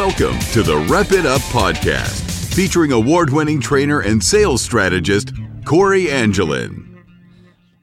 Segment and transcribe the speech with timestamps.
[0.00, 5.34] Welcome to the Rep It Up podcast, featuring award winning trainer and sales strategist,
[5.66, 7.04] Corey Angelin.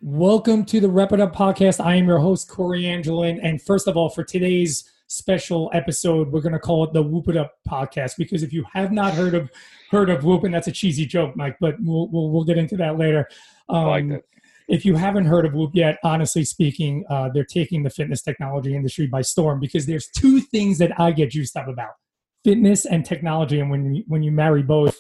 [0.02, 1.80] Welcome to the Rep It Up podcast.
[1.80, 3.40] I am your host, Corey Angelin.
[3.44, 7.28] And first of all, for today's special episode, we're going to call it the Whoop
[7.28, 9.52] It Up podcast because if you have not heard of
[9.92, 12.78] heard of Whoop, and that's a cheesy joke, Mike, but we'll we'll, we'll get into
[12.78, 13.30] that later.
[13.70, 14.24] Um, I like that
[14.68, 18.76] if you haven't heard of Whoop yet, honestly speaking, uh, they're taking the fitness technology
[18.76, 21.92] industry by storm because there's two things that I get juiced up about:
[22.48, 23.60] fitness and technology.
[23.60, 24.98] And when you, when you marry both,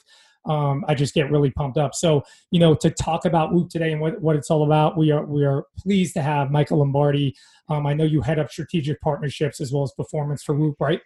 [0.49, 1.95] um, I just get really pumped up.
[1.95, 5.11] So, you know, to talk about Whoop today and what, what it's all about, we
[5.11, 7.33] are we are pleased to have Michael Lombardi.
[7.69, 10.99] Um, I know you head up strategic partnerships as well as performance for Whoop, right?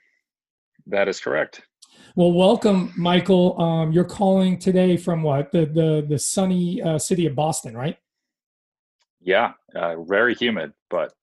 [0.88, 1.62] That is correct.
[2.16, 3.60] Well, welcome, Michael.
[3.62, 7.98] Um, you're calling today from what the the the sunny uh, city of Boston, right?
[9.22, 11.14] Yeah, uh, very humid, but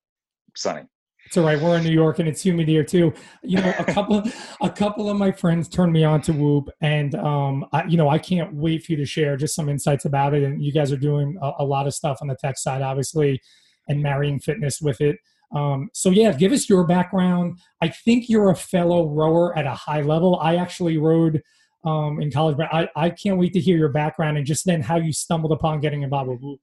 [0.57, 0.83] sunny.
[1.29, 1.61] It's all right.
[1.61, 3.13] We're in New York and it's humid here too.
[3.43, 4.23] You know, a couple,
[4.63, 8.09] a couple of my friends turned me on to Whoop, and um, I, you know,
[8.09, 10.43] I can't wait for you to share just some insights about it.
[10.43, 13.43] And you guys are doing a, a lot of stuff on the tech side, obviously,
[13.89, 15.19] and marrying fitness with it.
[15.55, 17.59] Um, so yeah, give us your background.
[17.83, 20.39] I think you're a fellow rower at a high level.
[20.41, 21.43] I actually rowed
[21.85, 24.81] um, in college, but I, I can't wait to hear your background and just then
[24.81, 26.61] how you stumbled upon getting involved with Whoop.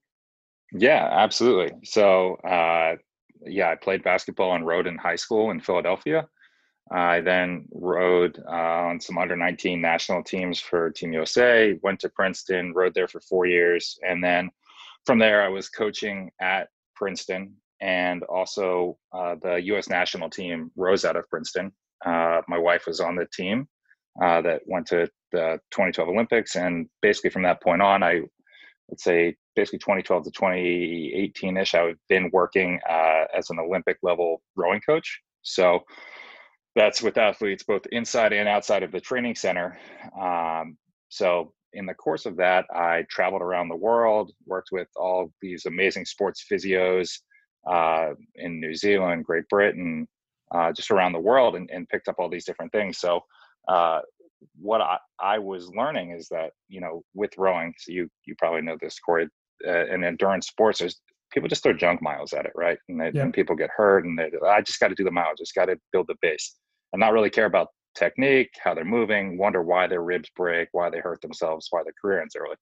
[0.74, 1.72] Yeah, absolutely.
[1.84, 2.96] So, uh,
[3.46, 6.28] yeah, I played basketball and rowed in high school in Philadelphia.
[6.92, 12.10] I then rowed uh, on some under 19 national teams for Team USA, went to
[12.10, 13.98] Princeton, rowed there for four years.
[14.08, 14.52] And then
[15.06, 21.06] from there, I was coaching at Princeton and also uh, the US national team rows
[21.06, 21.72] out of Princeton.
[22.06, 23.68] Uh, my wife was on the team
[24.22, 26.56] uh, that went to the 2012 Olympics.
[26.56, 28.22] And basically from that point on, I
[28.90, 34.42] let's say basically 2012 to 2018 ish, I've been working uh, as an Olympic level
[34.56, 35.22] rowing coach.
[35.42, 35.82] So
[36.76, 39.78] that's with athletes both inside and outside of the training center.
[40.20, 40.78] Um,
[41.10, 45.66] so in the course of that, I traveled around the world, worked with all these
[45.66, 47.20] amazing sports physios
[47.70, 50.08] uh, in New Zealand, Great Britain,
[50.54, 53.00] uh, just around the world, and, and, picked up all these different things.
[53.00, 53.22] So
[53.68, 54.02] uh,
[54.60, 58.62] what I, I was learning is that you know with rowing so you you probably
[58.62, 59.28] know this corey
[59.68, 61.00] uh, in endurance sports there's
[61.32, 62.78] people just throw junk miles at it right?
[62.88, 63.24] And, they, yeah.
[63.24, 65.66] and people get hurt and they, i just got to do the mile just got
[65.66, 66.56] to build the base
[66.94, 70.90] and not really care about technique how they're moving wonder why their ribs break why
[70.90, 72.56] they hurt themselves why their career ends early.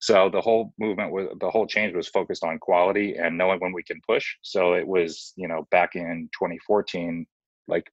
[0.00, 3.72] So the whole movement was the whole change was focused on quality and knowing when
[3.72, 4.36] we can push.
[4.42, 7.26] So it was you know back in 2014
[7.66, 7.90] like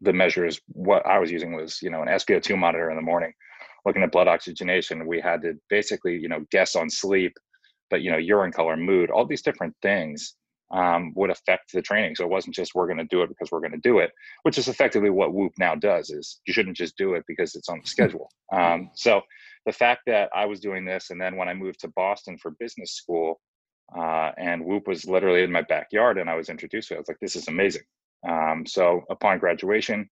[0.00, 3.32] the measures what i was using was you know an spo2 monitor in the morning
[3.88, 5.06] looking at blood oxygenation.
[5.06, 7.32] We had to basically you know guess on sleep
[7.90, 10.34] but you know urine color mood all these different things
[10.70, 12.14] um, would affect the training.
[12.14, 14.10] So it wasn't just we're going to do it because we're going to do it
[14.42, 17.68] which is effectively what whoop now does is you shouldn't just do it because it's
[17.68, 18.30] on the schedule.
[18.52, 19.22] Um, so
[19.66, 22.52] the fact that i was doing this and then when i moved to boston for
[22.58, 23.38] business school
[23.98, 27.00] uh, and whoop was literally in my backyard and i was introduced to it i
[27.00, 27.82] was like this is amazing
[28.26, 30.08] um, so upon graduation,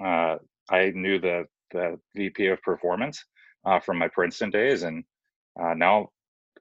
[0.00, 0.36] uh,
[0.70, 3.24] I knew the the VP of performance
[3.66, 5.04] uh, from my Princeton days, and
[5.60, 6.08] uh, now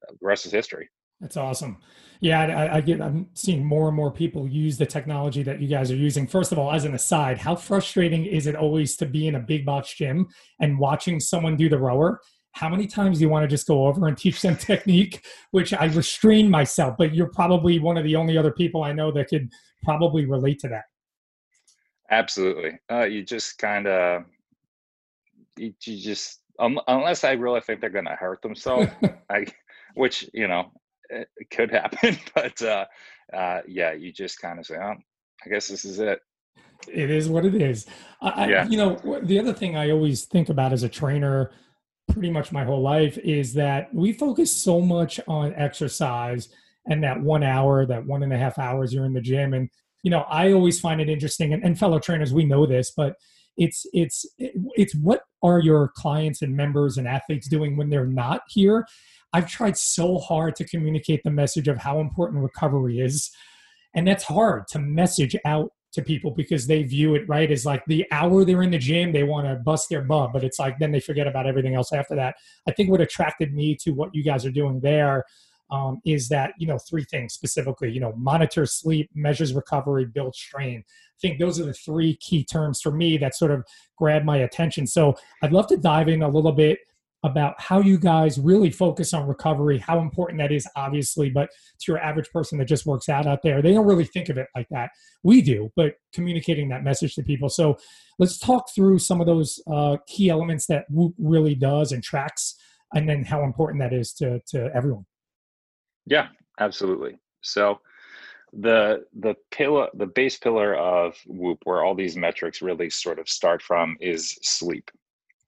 [0.02, 0.90] the rest is history.
[1.22, 1.78] That's awesome.
[2.20, 3.02] Yeah, I, I, get.
[3.02, 6.28] I'm seeing more and more people use the technology that you guys are using.
[6.28, 9.40] First of all, as an aside, how frustrating is it always to be in a
[9.40, 10.28] big box gym
[10.60, 12.20] and watching someone do the rower
[12.54, 15.74] how many times do you want to just go over and teach them technique which
[15.74, 19.28] i restrain myself but you're probably one of the only other people i know that
[19.28, 19.52] could
[19.84, 20.86] probably relate to that.
[22.12, 22.80] Absolutely.
[22.92, 24.24] Uh, you just kind of
[25.58, 28.92] you, you, just um, unless i really think they're going to hurt themselves
[29.30, 29.46] i
[29.96, 30.72] which you know
[31.10, 32.86] it, it could happen but uh,
[33.34, 34.96] uh, yeah you just kind of say oh
[35.46, 36.20] i guess this is it.
[36.92, 37.86] It is what it is.
[38.22, 38.68] I, yeah.
[38.68, 41.52] you know the other thing i always think about as a trainer
[42.12, 46.50] pretty much my whole life is that we focus so much on exercise
[46.88, 49.54] and that one hour, that one and a half hours you're in the gym.
[49.54, 49.70] And,
[50.04, 53.16] you know, I always find it interesting and, and fellow trainers, we know this, but
[53.56, 58.42] it's, it's, it's what are your clients and members and athletes doing when they're not
[58.48, 58.86] here?
[59.32, 63.32] I've tried so hard to communicate the message of how important recovery is.
[63.96, 67.84] And that's hard to message out to people because they view it right as like
[67.86, 70.78] the hour they're in the gym they want to bust their butt but it's like
[70.80, 72.36] then they forget about everything else after that
[72.68, 75.24] i think what attracted me to what you guys are doing there
[75.74, 80.36] um, is that you know three things specifically you know monitor sleep measures recovery build
[80.36, 83.66] strain i think those are the three key terms for me that sort of
[83.98, 86.80] grab my attention so i'd love to dive in a little bit
[87.26, 91.50] about how you guys really focus on recovery, how important that is, obviously, but
[91.80, 94.38] to your average person that just works out out there, they don't really think of
[94.38, 94.90] it like that.
[95.24, 97.48] We do, but communicating that message to people.
[97.48, 97.78] So
[98.20, 102.56] let's talk through some of those uh, key elements that Whoop really does and tracks,
[102.94, 105.06] and then how important that is to, to everyone.
[106.06, 106.28] Yeah,
[106.60, 107.18] absolutely.
[107.42, 107.80] So
[108.54, 113.28] the the pillar the base pillar of whoop where all these metrics really sort of
[113.28, 114.92] start from is sleep.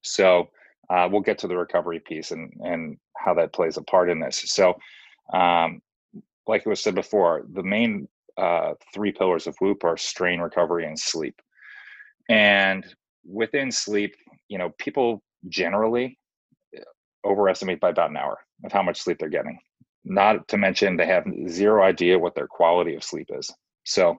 [0.02, 0.50] So
[0.90, 4.19] uh, we'll get to the recovery piece and and how that plays a part in
[4.19, 4.44] this.
[4.48, 4.75] So
[5.34, 5.81] um,
[6.48, 8.07] like it was said before the main
[8.38, 11.42] uh, three pillars of whoop are strain recovery and sleep.
[12.30, 12.86] And
[13.28, 14.16] within sleep
[14.48, 16.18] you know people generally
[16.75, 16.81] uh,
[17.28, 19.60] overestimate by about an hour of how much sleep they're getting
[20.06, 23.52] not to mention they have zero idea what their quality of sleep is.
[23.86, 24.18] So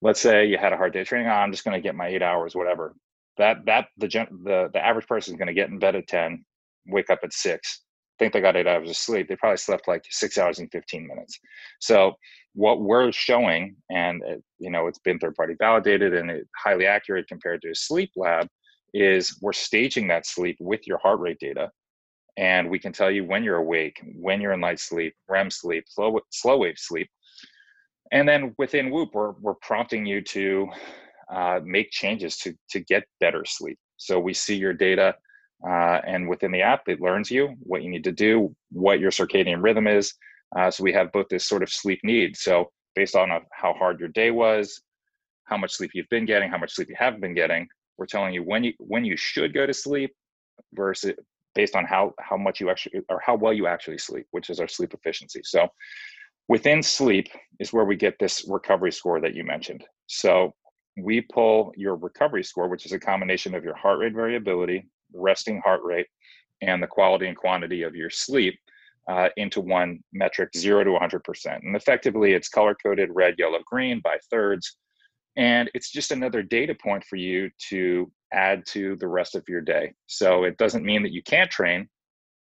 [0.00, 2.08] let's say you had a hard day training, oh, I'm just going to get my
[2.08, 2.94] eight hours, whatever.
[3.38, 6.44] That that the the the average person is going to get in bed at 10,
[6.86, 7.82] wake up at six,
[8.22, 9.28] think they got eight hours of sleep.
[9.28, 11.38] They probably slept like six hours and 15 minutes.
[11.80, 12.14] So
[12.54, 16.86] what we're showing, and it, you know, it's been third party validated and it, highly
[16.86, 18.46] accurate compared to a sleep lab,
[18.94, 21.70] is we're staging that sleep with your heart rate data
[22.36, 25.84] and we can tell you when you're awake, when you're in light sleep, REM sleep,
[25.88, 27.08] slow slow wave sleep,
[28.10, 30.68] and then within Whoop, we're we're prompting you to
[31.32, 33.78] uh, make changes to to get better sleep.
[33.96, 35.14] So we see your data,
[35.66, 39.10] uh, and within the app, it learns you what you need to do, what your
[39.10, 40.14] circadian rhythm is.
[40.56, 42.36] Uh, so we have both this sort of sleep need.
[42.36, 44.82] So based on how hard your day was,
[45.44, 48.34] how much sleep you've been getting, how much sleep you haven't been getting, we're telling
[48.34, 50.14] you when you when you should go to sleep
[50.74, 51.14] versus
[51.54, 54.60] based on how how much you actually or how well you actually sleep, which is
[54.60, 55.40] our sleep efficiency.
[55.44, 55.68] So
[56.48, 57.28] within sleep
[57.60, 59.84] is where we get this recovery score that you mentioned.
[60.06, 60.52] So
[60.96, 65.60] we pull your recovery score, which is a combination of your heart rate variability, resting
[65.60, 66.06] heart rate,
[66.60, 68.58] and the quality and quantity of your sleep
[69.08, 71.56] uh, into one metric, zero to 100%.
[71.62, 74.76] And effectively, it's color coded red, yellow, green by thirds.
[75.36, 79.60] And it's just another data point for you to add to the rest of your
[79.60, 79.94] day.
[80.06, 81.88] So it doesn't mean that you can't train.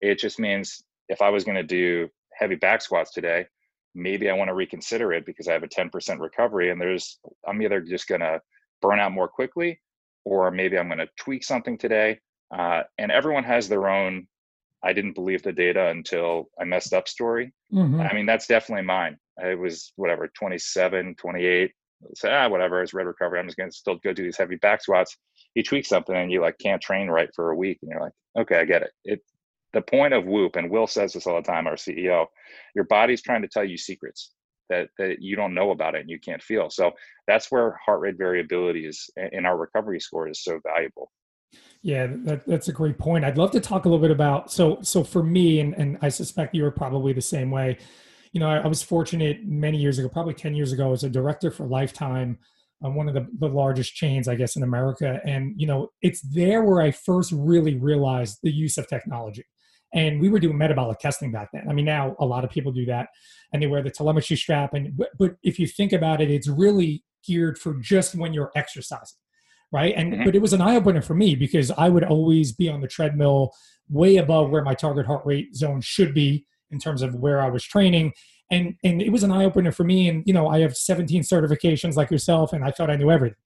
[0.01, 3.47] It just means if I was going to do heavy back squats today,
[3.95, 7.61] maybe I want to reconsider it because I have a 10% recovery and there's I'm
[7.61, 8.41] either just going to
[8.81, 9.81] burn out more quickly
[10.23, 12.19] or maybe I'm going to tweak something today.
[12.55, 14.27] Uh, and everyone has their own
[14.83, 17.51] I didn't believe the data until I messed up story.
[17.73, 17.99] Mm-hmm.
[17.99, 19.17] I mean, that's definitely mine.
[19.41, 21.71] I was whatever, 27, 28.
[22.13, 23.39] Say, ah, whatever, it's red recovery.
[23.39, 25.17] I'm just going to still go do these heavy back squats.
[25.55, 28.13] You tweak something and you like can't train right for a week and you're like
[28.37, 28.91] okay i get it.
[29.03, 29.21] It
[29.73, 32.27] the point of whoop and will says this all the time our ceo
[32.73, 34.33] your body's trying to tell you secrets
[34.69, 36.69] that that you don't know about it and you can't feel.
[36.69, 36.91] So
[37.25, 41.11] that's where heart rate variability is in our recovery score is so valuable.
[41.81, 43.25] Yeah that, that's a great point.
[43.25, 46.09] I'd love to talk a little bit about so so for me and, and i
[46.09, 47.77] suspect you were probably the same way
[48.33, 51.09] you know I, I was fortunate many years ago probably 10 years ago as a
[51.09, 52.37] director for lifetime
[52.83, 55.19] um, one of the, the largest chains, I guess, in America.
[55.25, 59.43] And, you know, it's there where I first really realized the use of technology.
[59.93, 61.65] And we were doing metabolic testing back then.
[61.69, 63.07] I mean, now a lot of people do that
[63.51, 64.73] and they wear the telemetry strap.
[64.73, 68.51] And, but, but if you think about it, it's really geared for just when you're
[68.55, 69.17] exercising.
[69.71, 69.93] Right.
[69.95, 70.23] And, mm-hmm.
[70.25, 72.87] but it was an eye opener for me because I would always be on the
[72.87, 73.51] treadmill
[73.89, 77.49] way above where my target heart rate zone should be in terms of where I
[77.49, 78.13] was training
[78.49, 80.07] and and it was an eye opener for me.
[80.09, 83.37] And you know, I have 17 certifications like yourself, and I thought I knew everything.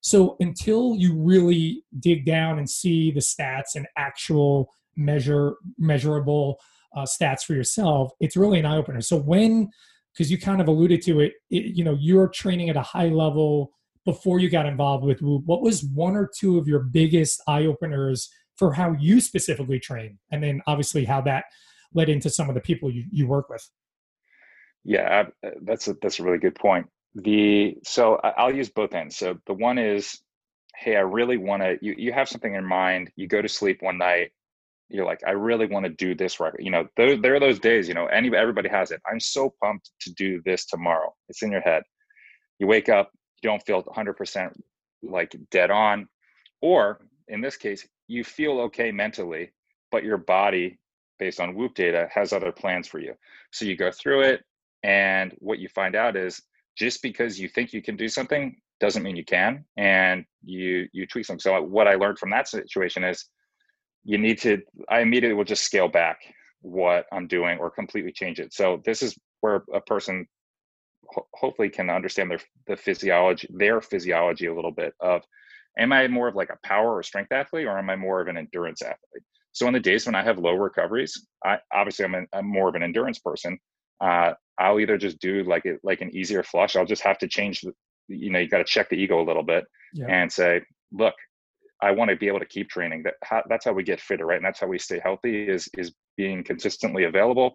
[0.00, 6.60] So until you really dig down and see the stats and actual measure measurable
[6.94, 9.00] uh, stats for yourself, it's really an eye opener.
[9.00, 9.70] So when
[10.12, 13.08] because you kind of alluded to it, it, you know, you're training at a high
[13.08, 13.72] level
[14.04, 15.42] before you got involved with Whoop.
[15.46, 20.18] What was one or two of your biggest eye openers for how you specifically train,
[20.30, 21.44] and then obviously how that
[21.94, 23.68] led into some of the people you, you work with?
[24.84, 26.86] Yeah, uh, that's a, that's a really good point.
[27.14, 29.16] The so I'll use both ends.
[29.16, 30.20] So the one is,
[30.76, 31.78] hey, I really want to.
[31.80, 33.10] You you have something in mind.
[33.16, 34.32] You go to sleep one night.
[34.90, 36.60] You're like, I really want to do this record.
[36.62, 37.88] You know, there, there are those days.
[37.88, 39.00] You know, any everybody has it.
[39.10, 41.14] I'm so pumped to do this tomorrow.
[41.28, 41.84] It's in your head.
[42.58, 43.10] You wake up.
[43.42, 44.52] You don't feel 100 percent
[45.02, 46.08] like dead on,
[46.60, 49.52] or in this case, you feel okay mentally,
[49.90, 50.78] but your body
[51.24, 53.14] based on Whoop data has other plans for you.
[53.50, 54.44] So you go through it,
[54.82, 56.42] and what you find out is
[56.76, 58.44] just because you think you can do something
[58.78, 61.40] doesn't mean you can, and you you tweak something.
[61.40, 63.24] So what I learned from that situation is
[64.04, 64.60] you need to.
[64.90, 66.18] I immediately will just scale back
[66.60, 68.52] what I'm doing or completely change it.
[68.52, 70.26] So this is where a person
[71.14, 75.22] ho- hopefully can understand their the physiology, their physiology a little bit of,
[75.78, 78.28] am I more of like a power or strength athlete, or am I more of
[78.28, 79.24] an endurance athlete?
[79.54, 82.82] So on the days when I have low recoveries, I obviously I'm, more of an
[82.82, 83.58] endurance person.
[84.00, 86.76] Uh, I'll either just do like it like an easier flush.
[86.76, 87.72] I'll just have to change the,
[88.08, 90.06] you know, you got to check the ego a little bit yeah.
[90.08, 90.60] and say,
[90.92, 91.14] look,
[91.80, 93.04] I want to be able to keep training.
[93.04, 94.36] That how, that's how we get fitter, right?
[94.36, 97.54] And that's how we stay healthy is is being consistently available,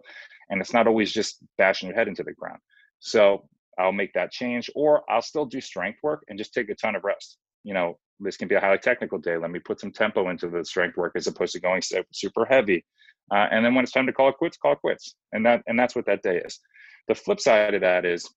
[0.50, 2.60] and it's not always just bashing your head into the ground.
[3.00, 6.75] So I'll make that change, or I'll still do strength work and just take a
[6.75, 7.38] ton of rest.
[7.63, 9.38] You know, this can be a highly technical day.
[9.38, 12.86] Let me put some tempo into the strength work as opposed to going super heavy.
[13.32, 15.16] Uh, and then when it's time to call it quits, call it quits.
[15.32, 16.60] And that and that's what that day is.
[17.08, 18.30] The flip side of that is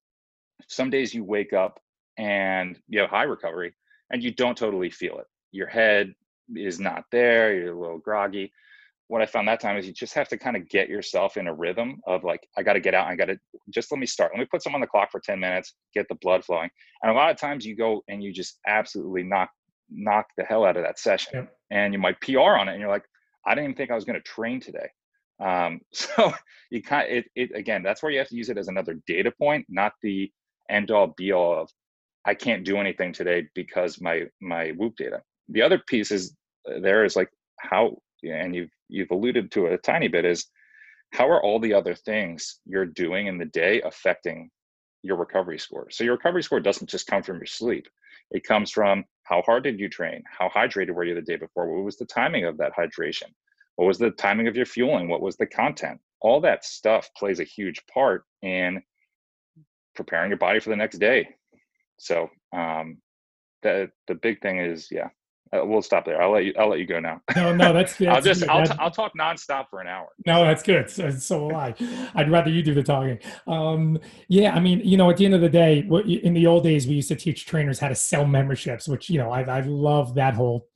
[0.69, 1.81] some days you wake up
[2.19, 3.75] and you have high recovery
[4.11, 5.27] and you don't totally feel it.
[5.51, 6.15] Your head
[6.55, 8.53] is not there, you're a little groggy.
[9.09, 11.47] What I found that time is you just have to kind of get yourself in
[11.47, 13.39] a rhythm of like, I got to get out, I got to
[13.71, 14.33] just let me start.
[14.33, 16.71] Let me put some on the clock for 10 minutes, get the blood flowing.
[17.03, 19.51] And a lot of times you go and you just absolutely knock
[19.95, 21.31] knock the hell out of that session.
[21.35, 21.57] Yep.
[21.71, 23.05] And you might PR on it and you're like,
[23.47, 24.89] I didn't even think I was going to train today.
[25.41, 26.33] Um, so
[26.71, 28.99] you kind of, it, it, again, that's where you have to use it as another
[29.07, 30.31] data point, not the
[30.71, 31.69] end all be all of
[32.25, 35.23] I can't do anything today because my my Whoop data.
[35.49, 36.37] The other piece is
[36.69, 40.47] uh, there is like how, and you've you've alluded to it a tiny bit is
[41.13, 44.51] how are all the other things you're doing in the day affecting
[45.03, 45.89] your recovery score?
[45.91, 47.89] So your recovery score doesn't just come from your sleep.
[48.31, 50.23] It comes from how hard did you train?
[50.26, 51.73] How hydrated were you the day before?
[51.75, 53.33] What was the timing of that hydration?
[53.76, 55.09] What was the timing of your fueling?
[55.09, 56.00] What was the content?
[56.21, 58.83] All that stuff plays a huge part in
[59.95, 61.29] preparing your body for the next day.
[61.99, 62.99] So um,
[63.62, 65.09] the the big thing is, yeah,
[65.52, 66.23] uh, we'll stop there.
[66.23, 66.54] I'll let you.
[66.59, 67.21] I'll let you go now.
[67.37, 67.97] No, no, that's.
[67.99, 68.49] that's I'll just.
[68.49, 70.09] I'll, t- I'll talk nonstop for an hour.
[70.26, 70.88] No, that's good.
[70.88, 71.75] So, so will I.
[72.14, 73.18] I'd rather you do the talking.
[73.47, 75.80] Um, yeah, I mean, you know, at the end of the day,
[76.23, 79.18] in the old days, we used to teach trainers how to sell memberships, which you
[79.18, 80.66] know, I I love that whole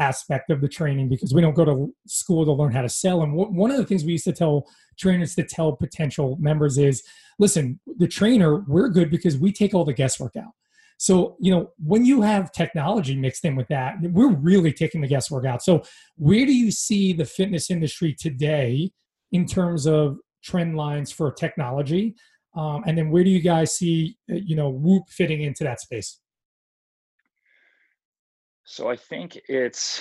[0.00, 3.22] aspect of the training because we don't go to school to learn how to sell.
[3.22, 4.66] And w- one of the things we used to tell
[4.98, 7.02] trainers to tell potential members is,
[7.38, 10.52] listen, the trainer, we're good because we take all the guesswork out.
[11.04, 15.06] So, you know, when you have technology mixed in with that, we're really taking the
[15.06, 15.62] guesswork out.
[15.62, 15.82] So,
[16.16, 18.90] where do you see the fitness industry today
[19.30, 22.14] in terms of trend lines for technology?
[22.56, 25.78] Um, and then where do you guys see, uh, you know, Whoop fitting into that
[25.82, 26.20] space?
[28.64, 30.00] So I think it's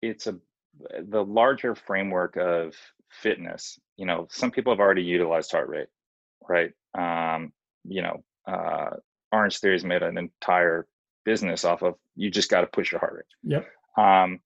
[0.00, 0.38] it's a
[1.02, 2.74] the larger framework of
[3.10, 3.78] fitness.
[3.98, 5.88] You know, some people have already utilized heart rate,
[6.48, 6.72] right?
[6.94, 7.52] Um,
[7.84, 8.96] you know, uh,
[9.34, 10.86] Orange Theory's made an entire
[11.24, 13.24] business off of you just got to push your heart rate.
[13.42, 13.66] Yep.
[13.98, 14.40] Um,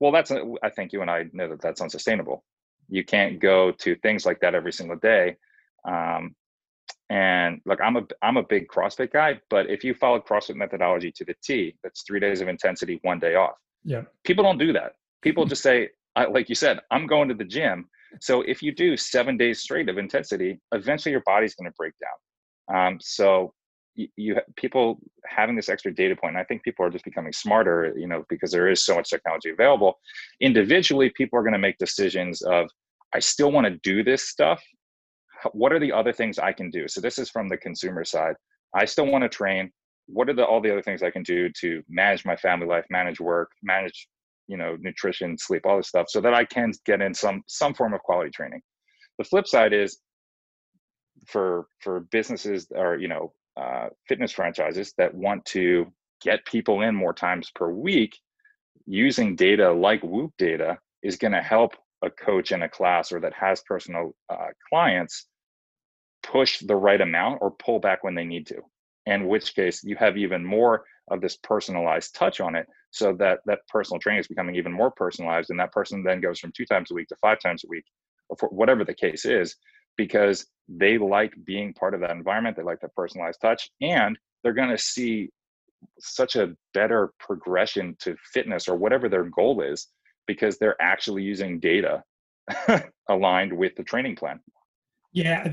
[0.00, 2.44] well, that's I think you and I know that that's unsustainable.
[2.88, 5.36] You can't go to things like that every single day.
[5.86, 6.34] Um,
[7.10, 11.10] and look, I'm a I'm a big CrossFit guy, but if you follow CrossFit methodology
[11.12, 13.56] to the T, that's three days of intensity, one day off.
[13.84, 14.02] Yeah.
[14.24, 14.92] People don't do that.
[15.22, 17.88] People just say, I, like you said, I'm going to the gym.
[18.20, 21.94] So if you do seven days straight of intensity, eventually your body's going to break
[22.00, 22.16] down.
[22.76, 23.54] Um, so
[24.16, 27.92] you, people having this extra data point and i think people are just becoming smarter
[27.96, 29.98] you know because there is so much technology available
[30.40, 32.68] individually people are going to make decisions of
[33.14, 34.62] i still want to do this stuff.
[35.52, 36.88] What are the other things i can do?
[36.88, 38.34] So this is from the consumer side.
[38.74, 39.70] I still want to train.
[40.06, 42.84] What are the all the other things i can do to manage my family life
[42.90, 44.08] manage work manage
[44.46, 47.74] you know nutrition sleep all this stuff so that i can get in some some
[47.74, 48.62] form of quality training?
[49.18, 49.98] The flip side is
[51.26, 56.94] for for businesses or you know uh, fitness franchises that want to get people in
[56.94, 58.16] more times per week
[58.86, 63.20] using data like whoop data is going to help a coach in a class or
[63.20, 65.26] that has personal uh, clients
[66.22, 68.60] push the right amount or pull back when they need to.
[69.06, 73.40] In which case you have even more of this personalized touch on it so that
[73.46, 76.66] that personal training is becoming even more personalized and that person then goes from two
[76.66, 77.84] times a week to five times a week
[78.28, 79.56] or whatever the case is
[79.98, 82.56] because they like being part of that environment.
[82.56, 85.28] They like the personalized touch, and they're going to see
[85.98, 89.88] such a better progression to fitness or whatever their goal is
[90.26, 92.02] because they're actually using data
[93.08, 94.40] aligned with the training plan.
[95.12, 95.48] Yeah,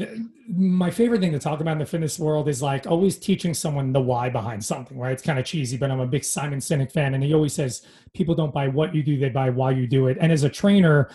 [0.50, 3.94] my favorite thing to talk about in the fitness world is like always teaching someone
[3.94, 5.14] the why behind something, right?
[5.14, 7.86] It's kind of cheesy, but I'm a big Simon Sinek fan, and he always says
[8.14, 10.18] people don't buy what you do, they buy why you do it.
[10.20, 11.10] And as a trainer,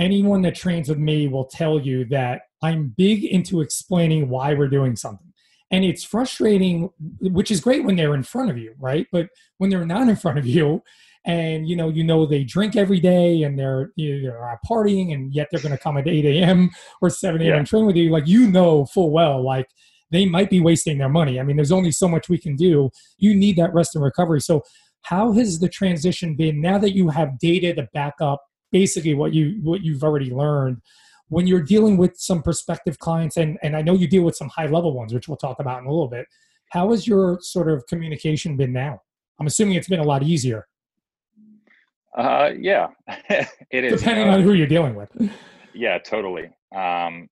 [0.00, 4.68] anyone that trains with me will tell you that I'm big into explaining why we're
[4.68, 5.32] doing something.
[5.70, 6.90] And it's frustrating,
[7.20, 9.06] which is great when they're in front of you, right?
[9.12, 10.82] But when they're not in front of you,
[11.24, 15.12] and you know, you know, they drink every day and they're you know, are partying,
[15.12, 16.70] and yet they're going to come at 8 a.m.
[17.02, 17.48] or 7 a.m.
[17.48, 17.62] Yeah.
[17.62, 19.68] train with you, like you know full well, like
[20.10, 21.38] they might be wasting their money.
[21.38, 22.90] I mean, there's only so much we can do.
[23.18, 24.40] You need that rest and recovery.
[24.40, 24.62] So,
[25.02, 29.34] how has the transition been now that you have data to back up basically what
[29.34, 30.80] you what you've already learned
[31.30, 34.48] when you're dealing with some prospective clients and and i know you deal with some
[34.48, 36.26] high level ones which we'll talk about in a little bit
[36.70, 39.02] how has your sort of communication been now?
[39.38, 40.66] I'm assuming it's been a lot easier.
[42.16, 42.88] Uh yeah
[43.28, 45.10] it is depending on who you're dealing with.
[45.74, 46.50] yeah totally.
[46.74, 47.28] Um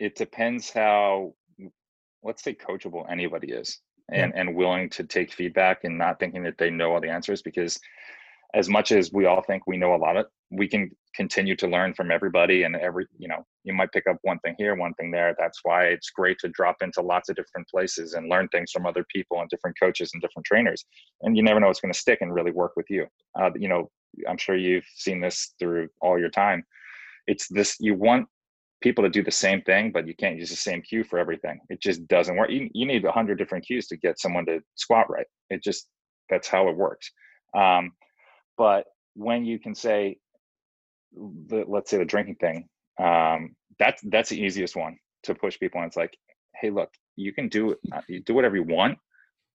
[0.00, 1.34] it depends how
[2.24, 4.40] let's say coachable anybody is and yeah.
[4.40, 7.78] and willing to take feedback and not thinking that they know all the answers because
[8.54, 11.66] as much as we all think we know a lot of we can continue to
[11.66, 14.94] learn from everybody and every you know you might pick up one thing here one
[14.94, 15.34] thing there.
[15.38, 18.86] That's why it's great to drop into lots of different places and learn things from
[18.86, 20.84] other people and different coaches and different trainers
[21.22, 23.06] and you never know what's going to stick and really work with you.
[23.38, 23.90] Uh, you know
[24.28, 26.64] i'm sure you've seen this through all your time.
[27.26, 28.28] It's this you want
[28.82, 31.58] people to do the same thing but you can't use the same cue for everything.
[31.70, 32.50] It just doesn't work.
[32.50, 35.26] You, you need 100 different cues to get someone to squat right.
[35.50, 35.88] It just
[36.28, 37.10] that's how it works.
[37.56, 37.92] Um,
[38.58, 40.18] but when you can say
[41.16, 42.68] the, let's say the drinking thing
[43.02, 46.16] um, that's that's the easiest one to push people and it's like
[46.60, 48.98] hey look you can do uh, you do whatever you want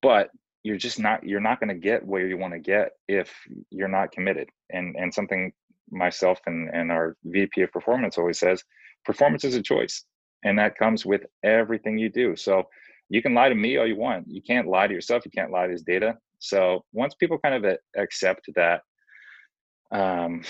[0.01, 0.29] but
[0.63, 3.33] you're just not you're not going to get where you want to get if
[3.69, 4.49] you're not committed.
[4.71, 5.51] And and something
[5.89, 8.63] myself and and our vp of performance always says
[9.03, 10.05] performance is a choice
[10.45, 12.35] and that comes with everything you do.
[12.35, 12.63] So
[13.09, 14.25] you can lie to me all you want.
[14.27, 15.25] You can't lie to yourself.
[15.25, 16.17] You can't lie to this data.
[16.39, 18.81] So once people kind of accept that
[19.91, 20.43] um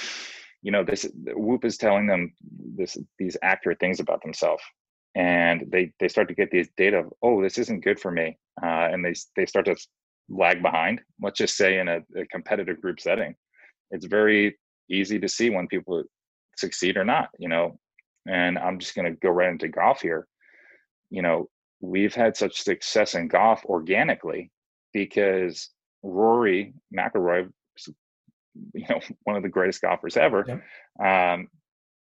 [0.62, 2.34] you know this whoop is telling them
[2.76, 4.64] this these accurate things about themselves.
[5.16, 8.38] And they they start to get these data of oh this isn't good for me
[8.64, 9.76] uh, and they they start to
[10.30, 11.02] lag behind.
[11.22, 13.36] Let's just say in a, a competitive group setting
[13.92, 14.58] it's very
[14.90, 16.04] easy to see when people
[16.58, 17.78] succeed or not you know?
[18.28, 20.28] And i'm just going to go right into golf here.
[21.10, 21.50] You know
[21.82, 24.52] we've had such success in golf organically
[24.94, 25.70] because
[26.04, 27.50] rory mcilroy
[28.74, 30.62] you know one of the greatest golfers ever.
[31.04, 31.48] Um,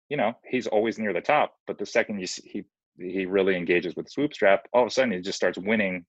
[0.08, 2.64] you know, he's always near the top, but the second you see, he
[2.98, 6.04] he really engages with the swoop strap, all of a sudden he just starts winning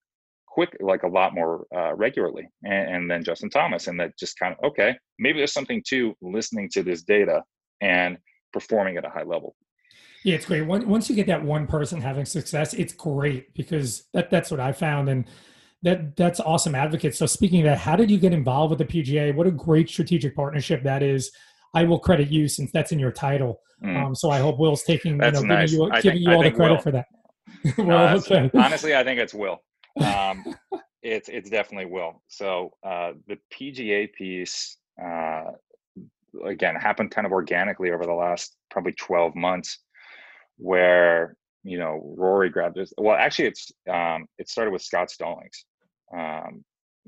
[0.47, 2.47] quick, like a lot more uh, regularly.
[2.63, 6.15] And, and then Justin Thomas, and that just kind of okay, maybe there's something to
[6.21, 7.43] listening to this data
[7.81, 8.17] and
[8.51, 9.55] performing at a high level.
[10.23, 10.61] Yeah, it's great.
[10.61, 14.71] Once you get that one person having success, it's great because that, that's what I
[14.71, 15.09] found.
[15.09, 15.25] And
[15.83, 17.15] that that's awesome advocate.
[17.15, 19.35] So speaking of that, how did you get involved with the PGA?
[19.35, 21.31] What a great strategic partnership that is.
[21.73, 23.59] I will credit you since that's in your title.
[23.83, 24.05] Mm.
[24.05, 25.71] Um, so I hope Will's taking that's you know, nice.
[25.71, 26.81] giving you, giving you all the credit Will.
[26.81, 27.05] for that.
[27.77, 28.49] well, okay.
[28.57, 29.61] Honestly, I think it's Will.
[30.01, 30.43] Um,
[31.03, 32.23] it's it's definitely Will.
[32.27, 35.51] So uh, the PGA piece uh,
[36.45, 39.77] again happened kind of organically over the last probably 12 months,
[40.57, 42.91] where you know Rory grabbed this.
[42.97, 45.65] Well, actually, it's um, it started with Scott Stallings
[46.15, 46.63] um,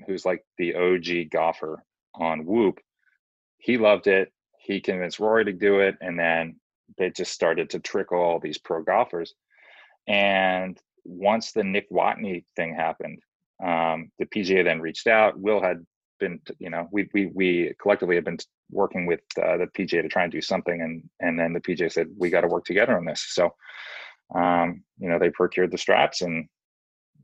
[0.05, 2.79] who's like the OG golfer on Whoop,
[3.57, 4.31] he loved it.
[4.59, 6.59] He convinced Rory to do it, and then
[6.97, 9.33] they just started to trickle all these pro golfers.
[10.07, 13.19] And once the Nick Watney thing happened,
[13.63, 15.39] um, the PGA then reached out.
[15.39, 15.85] Will had
[16.19, 18.37] been, you know, we we we collectively had been
[18.71, 21.91] working with uh, the PGA to try and do something, and and then the PGA
[21.91, 23.25] said we got to work together on this.
[23.29, 23.53] So,
[24.33, 26.47] um, you know, they procured the straps, and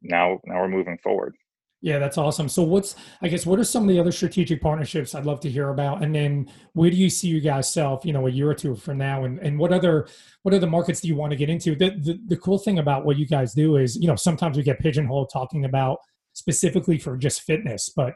[0.01, 1.35] now now we're moving forward.
[1.81, 2.47] Yeah, that's awesome.
[2.47, 5.49] So what's I guess what are some of the other strategic partnerships I'd love to
[5.49, 6.03] hear about?
[6.03, 8.75] And then where do you see you guys self, you know, a year or two
[8.75, 9.25] from now?
[9.25, 10.07] And and what other
[10.43, 11.75] what other markets do you want to get into?
[11.75, 14.63] The the, the cool thing about what you guys do is, you know, sometimes we
[14.63, 15.97] get pigeonholed talking about
[16.33, 18.13] specifically for just fitness, but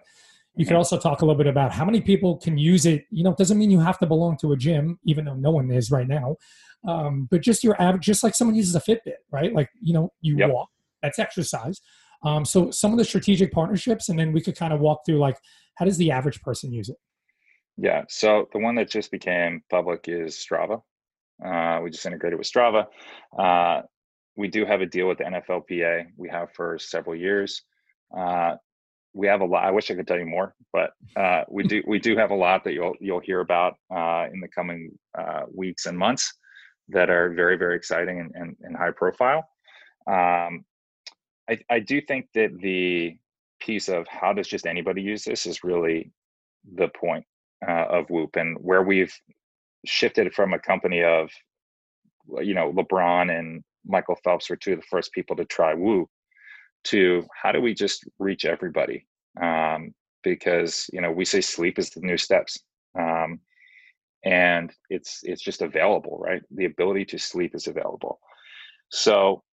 [0.56, 0.78] you could mm-hmm.
[0.78, 3.06] also talk a little bit about how many people can use it.
[3.10, 5.52] You know, it doesn't mean you have to belong to a gym, even though no
[5.52, 6.38] one is right now.
[6.88, 9.52] Um, but just your average, just like someone uses a Fitbit, right?
[9.54, 10.52] Like, you know, you yep.
[10.52, 10.70] walk,
[11.02, 11.82] that's exercise
[12.24, 15.20] um, so some of the strategic partnerships, and then we could kind of walk through
[15.20, 15.38] like
[15.76, 16.98] how does the average person use it?
[17.78, 18.04] Yeah.
[18.08, 20.82] So the one that just became public is Strava.
[21.46, 22.86] Uh, we just integrated with Strava.
[23.38, 23.82] Uh,
[24.38, 26.08] we do have a deal with the NFLPA.
[26.18, 27.62] We have for several years.
[28.18, 28.56] Uh,
[29.14, 29.64] we have a lot.
[29.64, 31.82] I wish I could tell you more, but uh, we do.
[31.88, 35.44] We do have a lot that you'll you'll hear about uh, in the coming uh,
[35.54, 36.34] weeks and months
[36.90, 39.48] that are very very exciting and, and, and high profile.
[40.08, 40.66] Um,
[41.50, 43.18] I, I do think that the
[43.60, 46.12] piece of how does just anybody use this is really
[46.76, 47.26] the point
[47.68, 49.14] uh, of Whoop and where we've
[49.86, 51.30] shifted from a company of,
[52.42, 56.10] you know, LeBron and Michael Phelps were two of the first people to try Whoop
[56.86, 59.08] to how do we just reach everybody?
[59.42, 62.60] Um, because, you know, we say sleep is the new steps.
[62.98, 63.40] Um,
[64.24, 66.42] and it's it's just available, right?
[66.50, 68.20] The ability to sleep is available.
[68.90, 69.44] So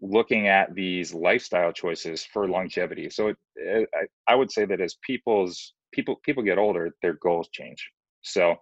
[0.00, 3.10] looking at these lifestyle choices for longevity.
[3.10, 7.14] So it, it, I, I would say that as people's people people get older, their
[7.14, 7.90] goals change.
[8.22, 8.56] So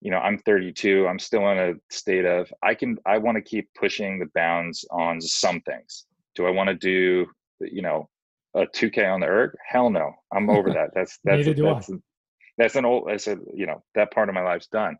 [0.00, 1.06] you know, I'm 32.
[1.06, 4.84] I'm still in a state of I can I want to keep pushing the bounds
[4.90, 6.06] on some things.
[6.34, 7.26] Do I want to do
[7.60, 8.08] you know
[8.54, 9.52] a 2K on the erg?
[9.68, 10.12] Hell no.
[10.32, 10.90] I'm over that.
[10.94, 11.90] That's that's that's,
[12.56, 13.10] that's an old.
[13.10, 14.96] I said you know that part of my life's done.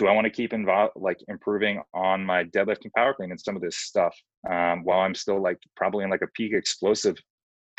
[0.00, 3.54] Do I want to keep involved like improving on my deadlifting power clean and some
[3.54, 4.16] of this stuff
[4.50, 7.18] um, while I'm still like probably in like a peak explosive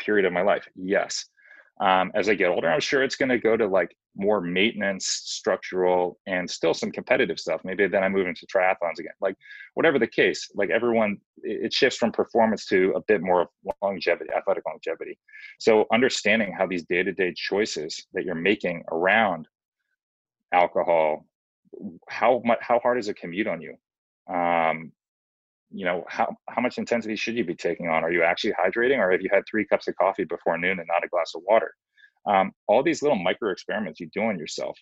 [0.00, 0.64] period of my life?
[0.76, 1.24] Yes.
[1.80, 5.04] Um, as I get older, I'm sure it's going to go to like more maintenance,
[5.24, 7.60] structural, and still some competitive stuff.
[7.64, 9.14] Maybe then I move into triathlons again.
[9.20, 9.34] Like
[9.74, 13.48] whatever the case, like everyone, it shifts from performance to a bit more of
[13.82, 15.18] longevity, athletic longevity.
[15.58, 19.48] So understanding how these day-to-day choices that you're making around
[20.52, 21.26] alcohol,
[22.08, 23.76] how much, how hard is a commute on you?
[24.32, 24.92] Um,
[25.72, 28.98] you know how how much intensity should you be taking on are you actually hydrating
[28.98, 31.42] or have you had three cups of coffee before noon and not a glass of
[31.48, 31.74] water
[32.26, 34.78] um, all these little micro experiments you do on yourself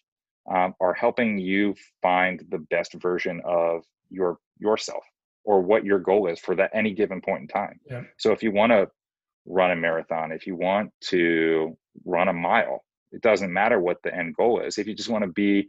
[0.53, 5.05] um, are helping you find the best version of your yourself
[5.45, 8.03] or what your goal is for that any given point in time yeah.
[8.19, 8.89] so if you want to
[9.47, 14.15] run a marathon if you want to run a mile it doesn't matter what the
[14.15, 15.67] end goal is if you just want to be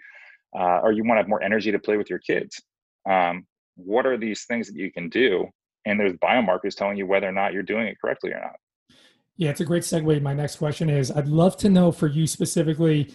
[0.56, 2.62] uh, or you want to have more energy to play with your kids
[3.10, 5.48] um, what are these things that you can do
[5.86, 8.56] and there's biomarkers telling you whether or not you're doing it correctly or not
[9.38, 10.22] yeah, it's a great segue.
[10.22, 13.12] My next question is I'd love to know for you specifically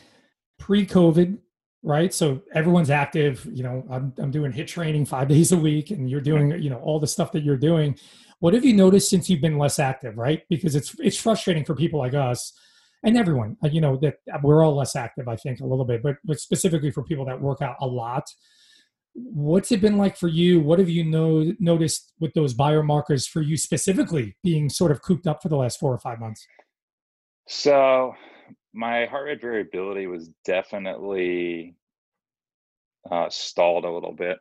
[0.58, 1.38] pre COVID,
[1.84, 2.12] right?
[2.12, 6.10] So everyone's active, you know, I'm, I'm doing HIIT training five days a week and
[6.10, 7.96] you're doing, you know, all the stuff that you're doing.
[8.40, 10.42] What have you noticed since you've been less active, right?
[10.50, 12.52] Because it's, it's frustrating for people like us
[13.04, 16.02] and everyone, uh, you know, that we're all less active, I think a little bit,
[16.02, 18.24] but, but specifically for people that work out a lot.
[19.14, 20.60] What's it been like for you?
[20.60, 25.26] What have you know, noticed with those biomarkers for you specifically being sort of cooped
[25.26, 26.46] up for the last four or five months?
[27.48, 28.14] So
[28.74, 31.76] my heart rate variability was definitely
[33.10, 34.38] uh, stalled a little bit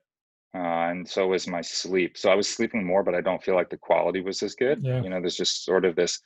[0.56, 2.18] uh, and so was my sleep.
[2.18, 4.80] So i was sleeping more but i don't feel like the quality was as good.
[4.82, 5.02] Yeah.
[5.02, 6.20] you know there's just sort of this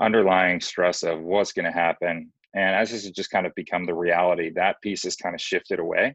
[0.00, 3.84] underlying stress of what's going to happen and as this has just kind of become
[3.84, 6.14] the reality that piece has kind of shifted away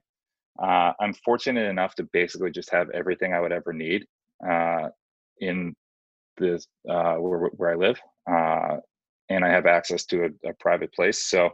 [0.62, 4.05] uh, I'm fortunate enough to basically just have everything I would ever need
[4.47, 4.89] uh,
[5.39, 5.75] in
[6.38, 8.77] this uh, where, where I live, uh,
[9.29, 11.25] and I have access to a, a, private place.
[11.25, 11.49] So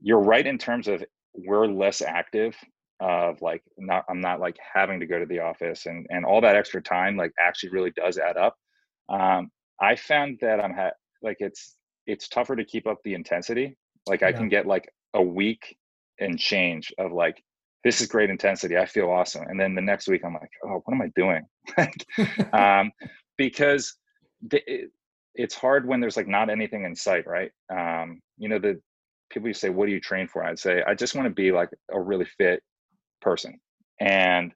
[0.00, 2.56] you're right in terms of we're less active.
[2.98, 6.40] Of like not, I'm not like having to go to the office and and all
[6.40, 8.56] that extra time like actually really does add up.
[9.10, 13.76] Um, I found that I'm ha- like it's it's tougher to keep up the intensity.
[14.06, 15.76] Like I can get like a week
[16.20, 17.42] and change of like
[17.86, 18.76] this is great intensity.
[18.76, 19.44] I feel awesome.
[19.48, 21.46] And then the next week, I'm like, oh, what am I doing?
[22.52, 22.90] um,
[23.36, 23.94] because
[24.44, 24.90] the, it,
[25.36, 27.52] it's hard when there's like not anything in sight, right?
[27.70, 28.80] Um, you know, the
[29.30, 30.42] people you say, what do you train for?
[30.42, 32.60] I'd say, I just want to be like a really fit
[33.20, 33.60] person.
[34.00, 34.52] And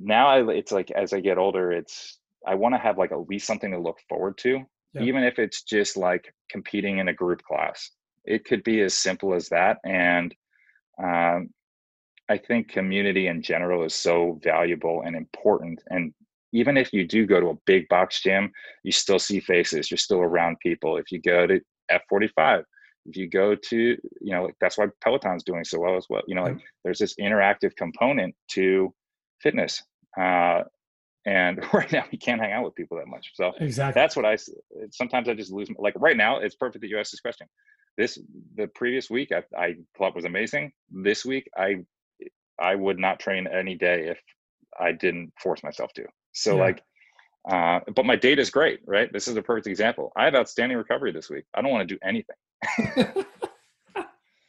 [0.00, 3.28] now I, it's like, as I get older, it's, I want to have like at
[3.28, 4.62] least something to look forward to,
[4.94, 5.02] yeah.
[5.02, 7.90] even if it's just like competing in a group class.
[8.24, 9.78] It could be as simple as that.
[9.84, 10.34] And
[11.02, 11.50] um,
[12.28, 15.80] I think community in general is so valuable and important.
[15.90, 16.12] And
[16.52, 19.98] even if you do go to a big box gym, you still see faces, you're
[19.98, 20.96] still around people.
[20.96, 22.64] If you go to F45,
[23.06, 26.22] if you go to, you know, like that's why Peloton's doing so well as well.
[26.26, 28.92] You know, like there's this interactive component to
[29.40, 29.82] fitness.
[30.18, 30.62] Uh,
[31.26, 33.32] and right now we can't hang out with people that much.
[33.34, 34.00] So exactly.
[34.00, 34.38] that's what I,
[34.90, 37.46] sometimes I just lose, like right now it's perfect that you asked this question.
[37.98, 38.18] This,
[38.56, 40.72] the previous week I, I thought was amazing.
[40.90, 41.84] This week I
[42.58, 44.18] I would not train any day if
[44.80, 46.06] I didn't force myself to.
[46.32, 46.62] So yeah.
[46.62, 46.82] like,
[47.50, 49.12] uh, but my data is great, right?
[49.12, 50.10] This is a perfect example.
[50.16, 51.44] I have outstanding recovery this week.
[51.54, 52.36] I don't want to do anything.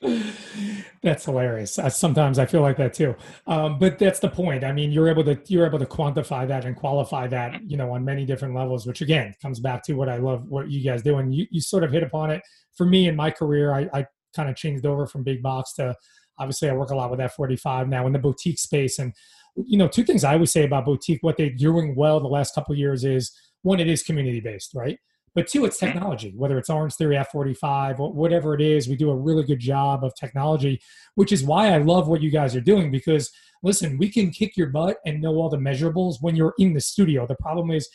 [1.08, 1.80] that's hilarious.
[1.90, 3.16] sometimes I feel like that too.
[3.48, 4.64] Um, but that's the point.
[4.64, 7.92] I mean, you're able to you're able to quantify that and qualify that, you know,
[7.92, 8.86] on many different levels.
[8.86, 11.62] Which again comes back to what I love what you guys do, and you you
[11.62, 12.42] sort of hit upon it.
[12.76, 15.96] For me in my career, I, I kind of changed over from big box to
[16.40, 19.00] obviously I work a lot with F45 now in the boutique space.
[19.00, 19.14] And,
[19.56, 22.54] you know, two things I would say about boutique, what they're doing well the last
[22.54, 23.32] couple years is
[23.64, 25.00] one, it is community based, right?
[25.38, 25.94] But two, it's mm-hmm.
[25.94, 30.04] technology, whether it's Orange Theory F45 whatever it is, we do a really good job
[30.04, 30.82] of technology,
[31.14, 34.58] which is why I love what you guys are doing because listen, we can kick
[34.58, 37.28] your butt and know all the measurables when you're in the studio.
[37.28, 37.88] The problem is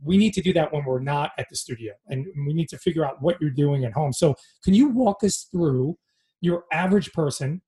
[0.00, 2.78] we need to do that when we're not at the studio and we need to
[2.78, 4.12] figure out what you're doing at home.
[4.12, 5.98] So, can you walk us through
[6.40, 7.62] your average person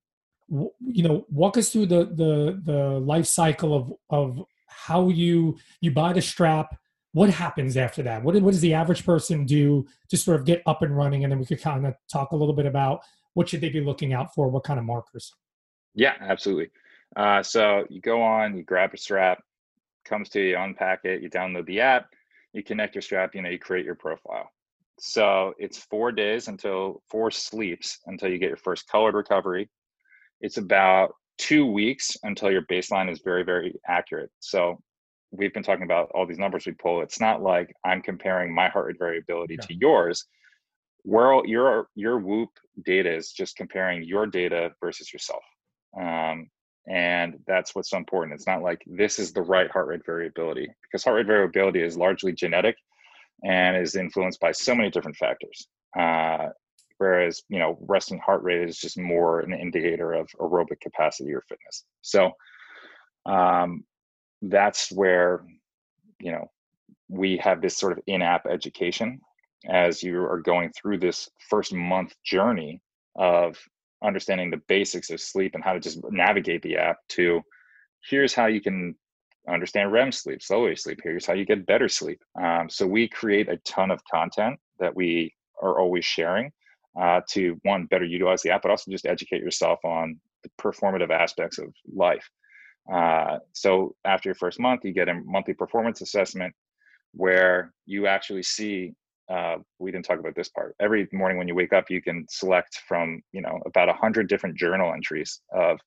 [0.48, 5.90] you know walk us through the the the life cycle of of how you you
[5.90, 6.74] buy the strap
[7.12, 10.62] what happens after that what, what does the average person do to sort of get
[10.66, 13.00] up and running and then we could kind of talk a little bit about
[13.34, 15.32] what should they be looking out for what kind of markers
[15.94, 16.70] Yeah, absolutely.
[17.16, 19.42] Uh, so you go on, you grab a strap,
[20.04, 22.06] comes to you, you unpack it, you download the app,
[22.52, 24.50] you connect your strap, you know, you create your profile.
[24.98, 29.68] So it's four days until four sleeps until you get your first colored recovery.
[30.40, 34.30] It's about two weeks until your baseline is very, very accurate.
[34.40, 34.80] So
[35.30, 37.02] we've been talking about all these numbers we pull.
[37.02, 40.24] It's not like I'm comparing my heart rate variability to yours.
[41.02, 42.50] Where your your Whoop
[42.84, 45.42] data is just comparing your data versus yourself.
[45.98, 46.50] Um,
[46.88, 48.34] and that's what's so important.
[48.34, 51.96] It's not like this is the right heart rate variability because heart rate variability is
[51.96, 52.76] largely genetic
[53.44, 55.68] and is influenced by so many different factors.
[55.98, 56.48] Uh,
[56.96, 61.42] whereas, you know, resting heart rate is just more an indicator of aerobic capacity or
[61.48, 61.84] fitness.
[62.02, 62.32] So
[63.26, 63.84] um,
[64.42, 65.44] that's where,
[66.20, 66.50] you know,
[67.08, 69.20] we have this sort of in-app education
[69.68, 72.80] as you are going through this first month journey
[73.16, 73.56] of
[74.04, 77.42] understanding the basics of sleep and how to just navigate the app to
[78.08, 78.94] here's how you can
[79.48, 81.00] understand REM sleep, slow sleep.
[81.02, 82.22] Here's how you get better sleep.
[82.40, 86.52] Um, so we create a ton of content that we are always sharing
[87.00, 91.10] uh, to one better utilize the app, but also just educate yourself on the performative
[91.10, 92.28] aspects of life.
[92.92, 96.54] Uh, so after your first month, you get a monthly performance assessment
[97.12, 98.94] where you actually see
[99.30, 100.74] uh, we didn't talk about this part.
[100.80, 104.28] Every morning when you wake up, you can select from you know about a hundred
[104.28, 105.78] different journal entries of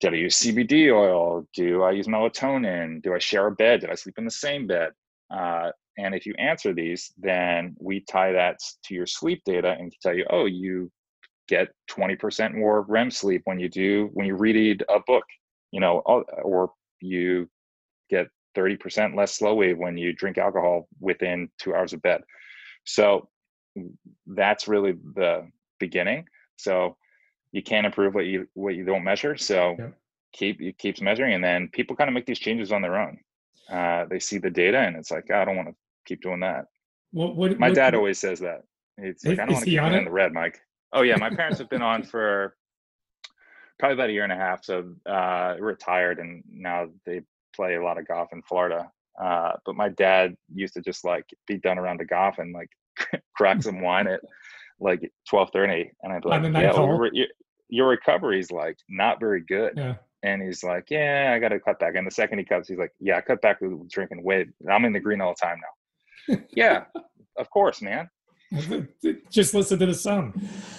[0.00, 1.46] did I use CBD oil?
[1.54, 3.02] Do I use melatonin?
[3.02, 3.80] Do I share a bed?
[3.80, 4.90] Did I sleep in the same bed?
[5.30, 9.92] Uh, and if you answer these, then we tie that to your sleep data and
[10.00, 10.90] tell you, oh, you
[11.48, 15.24] get 20% more REM sleep when you do when you read a book,
[15.72, 17.48] you know, or you
[18.10, 22.22] get 30% less slow wave when you drink alcohol within two hours of bed.
[22.84, 23.28] So
[24.26, 26.26] that's really the beginning.
[26.56, 26.96] So
[27.52, 29.36] you can't improve what you what you don't measure.
[29.36, 29.88] So yeah.
[30.32, 33.18] keep you keeps measuring, and then people kind of make these changes on their own.
[33.70, 35.74] Uh, they see the data, and it's like oh, I don't want to
[36.06, 36.66] keep doing that.
[37.12, 38.62] What, what, my what, dad always says that.
[38.98, 40.60] It's like I don't want to keep it in the red, Mike.
[40.92, 42.56] Oh yeah, my parents have been on for
[43.78, 44.64] probably about a year and a half.
[44.64, 47.22] So uh, retired, and now they
[47.54, 48.90] play a lot of golf in Florida.
[49.20, 52.70] Uh, but my dad used to just like be done around the golf and like
[53.36, 54.20] crack some wine at
[54.80, 57.26] like twelve thirty, and I'd be like, yeah, well, your,
[57.68, 59.74] your recovery is like not very good.
[59.76, 59.94] Yeah.
[60.24, 61.94] And he's like, yeah, I got to cut back.
[61.94, 64.46] And the second he cuts, he's like, yeah, I cut back with drinking way.
[64.68, 66.40] I'm in the green all the time now.
[66.50, 66.84] yeah,
[67.36, 68.10] of course, man.
[69.30, 70.32] Just listen to the sun.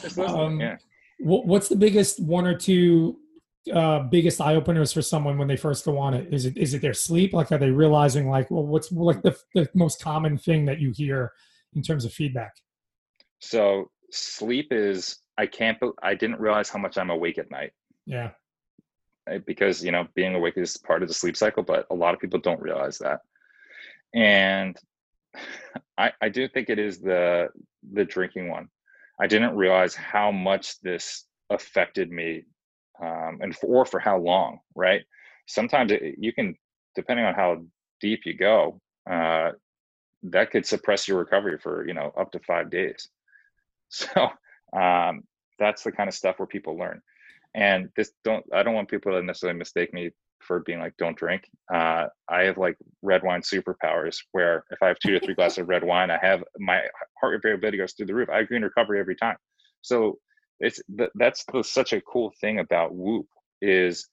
[0.04, 0.26] Listen.
[0.26, 0.76] Um, yeah.
[1.20, 3.20] What's the biggest one or two
[3.74, 6.34] uh, biggest eye openers for someone when they first go on it?
[6.34, 7.34] Is it is it their sleep?
[7.34, 10.92] Like, are they realizing like, well, what's like the the most common thing that you
[10.92, 11.34] hear
[11.76, 12.54] in terms of feedback?
[13.40, 17.72] So sleep is I can't I didn't realize how much I'm awake at night.
[18.06, 18.32] Yeah.
[19.46, 22.20] Because you know being awake is part of the sleep cycle, but a lot of
[22.20, 23.22] people don't realize that.
[24.14, 24.78] And
[25.98, 27.50] I I do think it is the
[27.94, 28.70] the drinking one.
[29.20, 32.44] I didn't realize how much this affected me
[33.02, 35.02] um, and for, or for how long, right?
[35.48, 36.56] Sometimes it, you can,
[36.96, 37.64] depending on how
[38.00, 38.80] deep you go,
[39.10, 39.52] uh,
[40.24, 43.08] that could suppress your recovery for you know up to five days.
[43.92, 44.30] So
[44.72, 45.24] um,
[45.58, 47.02] that's the kind of stuff where people learn.
[47.56, 51.18] And this don't I don't want people to necessarily mistake me for being like don't
[51.18, 51.44] drink.
[51.74, 55.60] Uh, I have like red wine superpowers where if I have two to three glasses
[55.60, 56.82] of red wine, I have my
[57.20, 58.30] heart rate variability goes through the roof.
[58.30, 59.38] I agree recovery every time.
[59.82, 60.18] So
[60.60, 60.82] it's
[61.16, 63.28] that's the, such a cool thing about Whoop
[63.62, 64.08] is,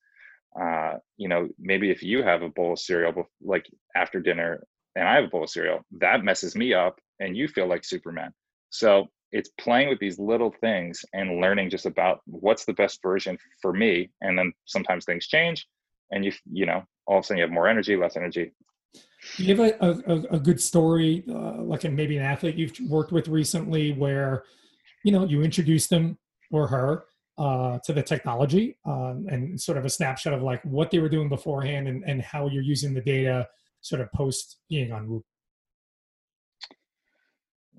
[0.61, 4.63] uh, you know, maybe if you have a bowl of cereal like after dinner
[4.95, 7.85] and I have a bowl of cereal, that messes me up and you feel like
[7.85, 8.33] Superman.
[8.71, 13.37] So it's playing with these little things and learning just about what's the best version
[13.61, 14.11] for me.
[14.21, 15.67] And then sometimes things change
[16.11, 18.53] and you, you know, all of a sudden you have more energy, less energy.
[19.37, 22.79] Do you have a, a, a good story, uh, like a, maybe an athlete you've
[22.89, 24.45] worked with recently where,
[25.05, 26.19] you know, you introduced them
[26.51, 27.05] or her
[27.39, 31.09] uh, to the technology um, and sort of a snapshot of like what they were
[31.09, 33.47] doing beforehand and, and how you're using the data
[33.81, 35.25] sort of post being on Whoop?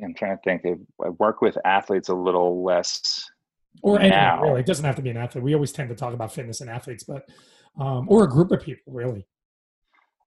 [0.04, 0.80] I'm trying to think.
[1.04, 3.26] I work with athletes a little less.
[3.82, 4.60] Or anyone, really.
[4.60, 5.44] It doesn't have to be an athlete.
[5.44, 7.28] We always tend to talk about fitness and athletes, but
[7.80, 9.26] um, or a group of people, really.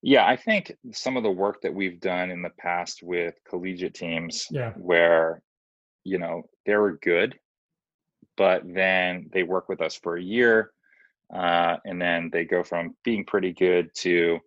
[0.02, 3.94] Yeah, I think some of the work that we've done in the past with collegiate
[3.94, 4.72] teams, yeah.
[4.76, 5.42] where
[6.04, 7.38] you know they were good,
[8.36, 10.70] but then they work with us for a year,
[11.34, 14.38] uh, and then they go from being pretty good to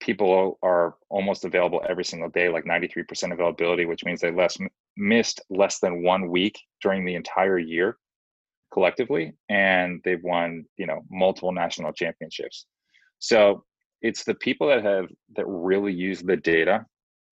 [0.00, 4.58] people are almost available every single day, like 93% availability, which means they less
[4.96, 7.96] missed less than one week during the entire year.
[8.72, 12.66] Collectively, and they've won you know multiple national championships.
[13.18, 13.64] So
[14.02, 16.86] it's the people that have that really use the data,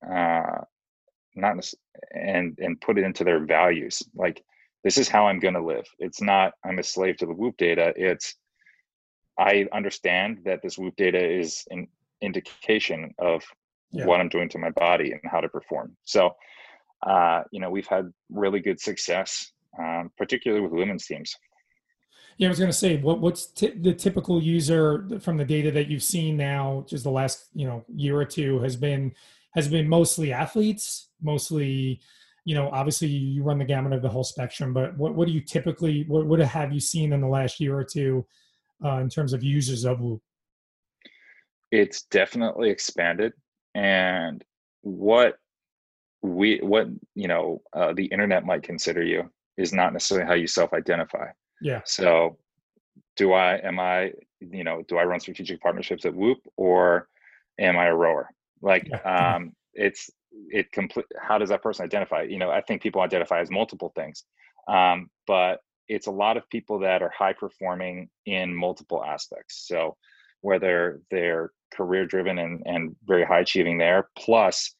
[0.09, 0.63] uh,
[1.35, 1.57] not
[2.13, 4.03] and and put it into their values.
[4.15, 4.43] Like
[4.83, 5.87] this is how I'm going to live.
[5.99, 7.93] It's not I'm a slave to the Whoop data.
[7.97, 8.35] It's
[9.39, 11.89] I understand that this Whoop data is an
[12.21, 13.43] indication of
[13.91, 14.07] yeah.
[14.07, 15.97] what I'm doing to my body and how to perform.
[16.05, 16.35] So,
[17.07, 21.35] uh, you know, we've had really good success, um, particularly with women's teams.
[22.37, 25.71] Yeah, I was going to say, what what's t- the typical user from the data
[25.71, 29.13] that you've seen now, just the last you know year or two, has been
[29.55, 32.01] has been mostly athletes, mostly,
[32.45, 34.73] you know, obviously you run the gamut of the whole spectrum.
[34.73, 37.79] But what what do you typically what what have you seen in the last year
[37.79, 38.27] or two
[38.85, 40.21] uh, in terms of users of Whoop?
[41.71, 43.33] It's definitely expanded,
[43.77, 44.45] and
[44.83, 45.37] what
[46.23, 50.47] we what you know uh, the internet might consider you is not necessarily how you
[50.47, 51.27] self-identify
[51.65, 51.81] yeah.
[51.85, 52.37] So
[53.17, 57.09] do I am I you know do I run strategic partnerships at Whoop or
[57.59, 58.29] am I a rower?
[58.61, 59.35] Like yeah.
[59.35, 60.11] um it's
[60.51, 62.23] it complete how does that person identify?
[62.23, 64.25] You know, I think people identify as multiple things.
[64.69, 69.67] Um, but it's a lot of people that are high performing in multiple aspects.
[69.67, 69.97] So
[70.41, 74.75] whether they're career driven and, and very high achieving there, plus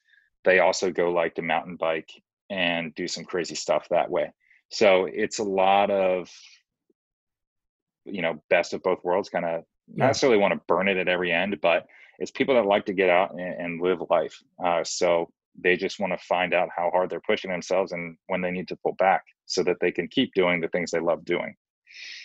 [0.45, 2.11] they also go like to mountain bike
[2.51, 4.33] and do some crazy stuff that way.
[4.75, 6.31] So it's a lot of
[8.05, 11.09] you know best of both worlds kind of not necessarily want to burn it at
[11.09, 11.87] every end but
[12.19, 15.31] it's people that like to get out and, and live life uh, so
[15.63, 18.69] they just want to find out how hard they're pushing themselves and when they need
[18.69, 21.55] to pull back so that they can keep doing the things they love doing.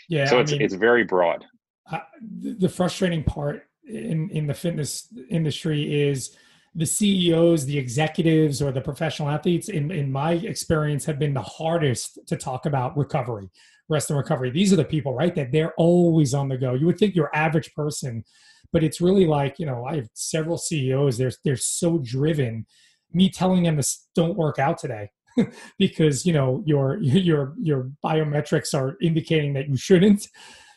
[0.08, 1.46] Yeah so it's I mean, it's very broad.
[1.92, 2.00] Uh,
[2.42, 6.36] the frustrating part in in the fitness industry is
[6.76, 11.42] the CEOs, the executives, or the professional athletes, in, in my experience, have been the
[11.42, 13.50] hardest to talk about recovery
[13.90, 14.52] rest and recovery.
[14.52, 15.36] These are the people, right?
[15.36, 16.76] That they're always on the go.
[16.76, 18.24] You would think your average person,
[18.72, 22.66] but it's really like, you know, I have several CEOs, they're, they're so driven.
[23.12, 25.10] Me telling them to don't work out today
[25.80, 30.28] because, you know, your, your, your biometrics are indicating that you shouldn't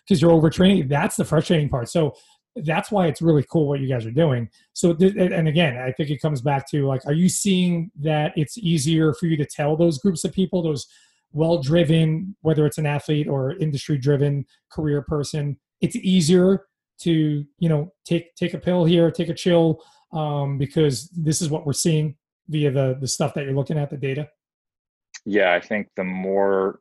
[0.09, 0.88] because you're overtraining.
[0.88, 1.88] That's the frustrating part.
[1.90, 2.14] So
[2.56, 4.48] that's why it's really cool what you guys are doing.
[4.74, 8.58] So, and again, I think it comes back to like, are you seeing that it's
[8.58, 10.86] easier for you to tell those groups of people, those
[11.32, 16.66] well driven, whether it's an athlete or industry driven career person, it's easier
[17.00, 21.48] to you know take take a pill here, take a chill, um, because this is
[21.48, 22.16] what we're seeing
[22.48, 24.28] via the the stuff that you're looking at, the data.
[25.24, 26.80] Yeah, I think the more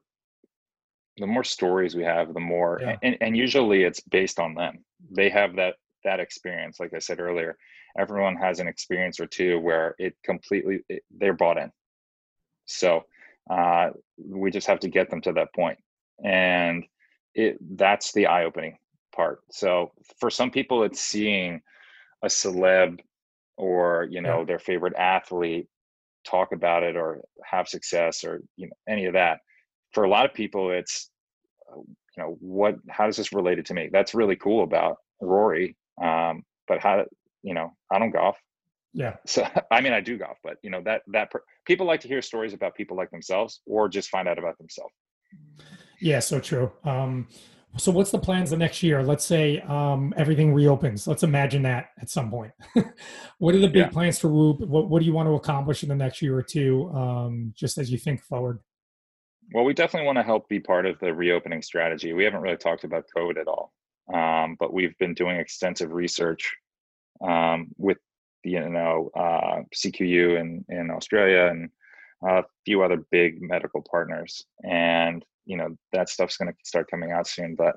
[1.18, 2.98] the more stories we have, the more yeah.
[3.04, 4.84] and, and usually it's based on them.
[5.12, 7.58] They have that that experience, like I said earlier.
[7.98, 11.72] Everyone has an experience or two where it completely it, they're bought in.
[12.66, 13.06] So
[13.50, 15.78] uh, we just have to get them to that point,
[16.24, 16.86] and
[17.36, 18.78] it that's the eye-opening
[19.16, 19.42] part.
[19.52, 21.62] So for some people, it's seeing
[22.24, 23.00] a celeb
[23.58, 24.46] or you know yeah.
[24.46, 25.68] their favorite athlete
[26.24, 29.40] talk about it or have success or you know any of that.
[29.92, 31.10] For a lot of people, it's
[31.72, 31.82] uh,
[32.16, 33.90] you know what how does this relate to me?
[33.92, 35.78] That's really cool about Rory.
[36.02, 37.06] Um, but how
[37.44, 38.38] you know I don't golf.
[38.94, 39.16] Yeah.
[39.26, 42.08] So I mean, I do golf, but you know that that per, people like to
[42.08, 44.94] hear stories about people like themselves, or just find out about themselves.
[46.02, 46.72] Yeah, so true.
[46.84, 47.28] Um,
[47.78, 49.02] so what's the plans the next year?
[49.02, 51.08] Let's say um, everything reopens.
[51.08, 52.52] Let's imagine that at some point.
[53.38, 53.90] what are the big yeah.
[53.90, 54.60] plans for Whoop?
[54.62, 56.92] What What do you want to accomplish in the next year or two?
[56.94, 58.60] Um, just as you think forward.
[59.54, 62.14] Well, we definitely want to help be part of the reopening strategy.
[62.14, 63.74] We haven't really talked about COVID at all,
[64.14, 66.56] um, but we've been doing extensive research
[67.22, 67.98] um, with
[68.44, 71.70] you know uh, CQU in in Australia and
[72.24, 77.12] a few other big medical partners, and you know that stuff's going to start coming
[77.12, 77.56] out soon.
[77.56, 77.76] But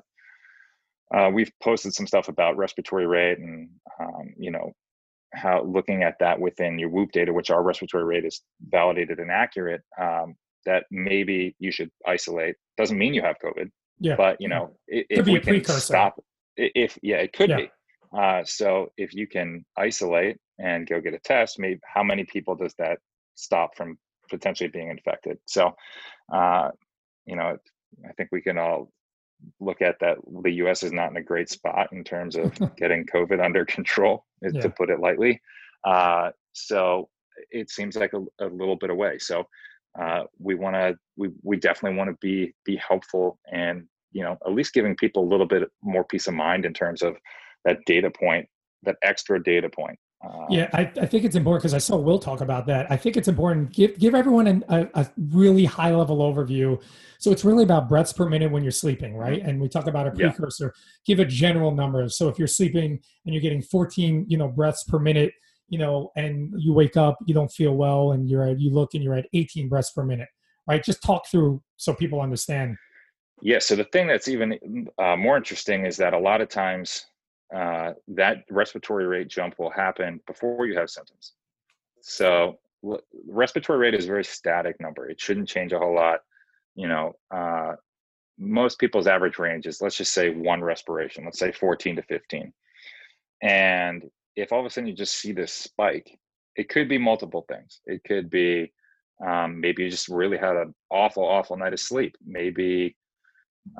[1.13, 4.71] uh, we've posted some stuff about respiratory rate and um, you know
[5.33, 9.29] how looking at that within your Whoop data, which our respiratory rate is validated and
[9.29, 9.81] accurate.
[9.99, 10.35] Um,
[10.65, 12.55] that maybe you should isolate.
[12.77, 13.69] Doesn't mean you have COVID.
[13.99, 14.15] Yeah.
[14.15, 16.21] But you know, if we can stop,
[16.57, 17.57] if yeah, it could yeah.
[17.57, 17.69] be.
[18.15, 22.55] Uh, so if you can isolate and go get a test, maybe how many people
[22.55, 22.99] does that
[23.35, 23.97] stop from
[24.29, 25.37] potentially being infected?
[25.45, 25.75] So,
[26.33, 26.69] uh,
[27.25, 27.57] you know,
[28.07, 28.91] I think we can all
[29.59, 30.17] look at that.
[30.43, 30.83] The U.S.
[30.83, 34.61] is not in a great spot in terms of getting COVID under control, yeah.
[34.61, 35.41] to put it lightly.
[35.83, 37.09] Uh, so
[37.51, 39.19] it seems like a, a little bit away.
[39.19, 39.45] So
[39.99, 44.37] uh, we want to, we we definitely want to be be helpful and you know
[44.45, 47.15] at least giving people a little bit more peace of mind in terms of
[47.63, 48.47] that data point,
[48.83, 52.19] that extra data point Uh, yeah, I, I, think it's important because I saw Will
[52.19, 52.89] talk about that.
[52.89, 56.81] I think it's important give give everyone an, a, a, really high level overview.
[57.19, 59.41] So it's really about breaths per minute when you're sleeping, right?
[59.41, 60.73] And we talk about a precursor.
[60.75, 61.15] Yeah.
[61.15, 62.07] Give a general number.
[62.09, 65.33] So if you're sleeping and you're getting 14, you know, breaths per minute,
[65.69, 68.93] you know, and you wake up, you don't feel well, and you're at, you look
[68.93, 70.29] and you're at 18 breaths per minute,
[70.67, 70.83] right?
[70.83, 72.77] Just talk through so people understand.
[73.41, 73.59] Yeah.
[73.59, 77.05] So the thing that's even uh, more interesting is that a lot of times
[77.53, 81.33] uh, that respiratory rate jump will happen before you have symptoms.
[82.01, 82.59] So
[83.27, 85.09] respiratory rate is a very static number.
[85.09, 86.19] It shouldn't change a whole lot.
[86.75, 87.73] You know, uh,
[88.37, 91.25] most people's average range is let's just say one respiration.
[91.25, 92.53] Let's say 14 to 15.
[93.41, 94.03] And
[94.35, 96.17] if all of a sudden you just see this spike,
[96.55, 97.81] it could be multiple things.
[97.85, 98.71] It could be
[99.25, 102.15] um, maybe you just really had an awful, awful night of sleep.
[102.25, 102.95] Maybe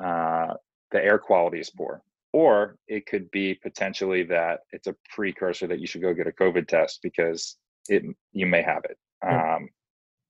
[0.02, 0.54] uh,
[0.90, 2.02] the air quality is poor
[2.32, 6.32] or it could be potentially that it's a precursor that you should go get a
[6.32, 7.56] covid test because
[7.88, 8.02] it
[8.32, 9.68] you may have it um,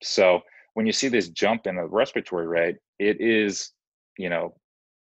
[0.02, 0.40] so
[0.74, 3.72] when you see this jump in the respiratory rate it is
[4.18, 4.54] you know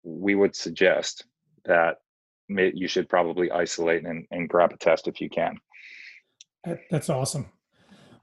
[0.04, 1.26] we would suggest
[1.66, 1.98] that
[2.58, 5.56] you should probably isolate and, and grab a test if you can
[6.90, 7.46] that's awesome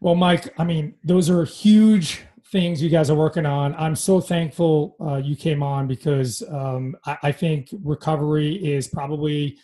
[0.01, 3.75] well mike i mean those are huge things you guys are working on.
[3.75, 9.59] I'm so thankful uh, you came on because um, I, I, think recovery is probably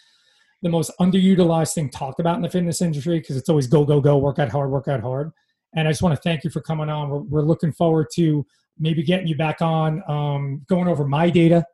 [0.63, 4.01] the most underutilized thing talked about in the fitness industry because it's always go, go,
[4.01, 5.31] go, work out hard, work out hard.
[5.75, 7.09] And I just want to thank you for coming on.
[7.09, 8.47] We're, we're looking forward to
[8.79, 11.65] maybe getting you back on, um, going over my data.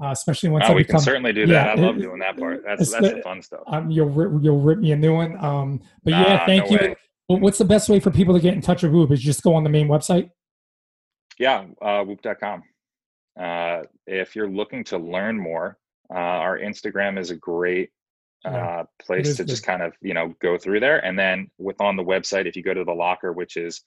[0.00, 1.76] Uh, especially once oh, we become, can certainly do that.
[1.76, 2.62] Yeah, I love doing that part.
[2.64, 3.62] That's that's the fun stuff.
[3.66, 5.36] Um, you'll you'll rip me a new one.
[5.44, 6.78] Um, but nah, yeah, thank no you.
[6.78, 6.96] Way.
[7.40, 9.10] What's the best way for people to get in touch with Whoop?
[9.10, 10.30] Is just go on the main website?
[11.38, 12.62] yeah, uh, whoop.com.
[13.38, 15.78] Uh, if you're looking to learn more,
[16.12, 17.90] uh, our Instagram is a great
[18.44, 19.48] uh, place to good.
[19.48, 21.04] just kind of you know go through there.
[21.04, 23.82] And then with on the website, if you go to the locker, which is